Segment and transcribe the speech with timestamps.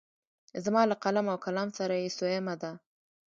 [0.63, 2.71] زما له قلم او کلام سره یې څویمه ده.